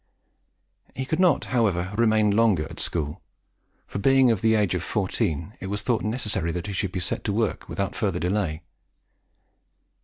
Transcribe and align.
He 0.95 1.05
could 1.05 1.19
not, 1.19 1.45
however, 1.53 1.93
remain 1.95 2.31
longer 2.35 2.63
at 2.63 2.79
school; 2.79 3.21
for 3.85 3.99
being 3.99 4.31
of 4.31 4.41
the 4.41 4.55
age 4.55 4.73
of 4.73 4.81
fourteen, 4.81 5.53
it 5.59 5.67
was 5.67 5.83
thought 5.83 6.03
necessary 6.03 6.51
that 6.53 6.65
he 6.65 6.73
should 6.73 6.91
be 6.91 6.99
set 6.99 7.23
to 7.25 7.31
work 7.31 7.69
without 7.69 7.93
further 7.93 8.17
delay. 8.17 8.63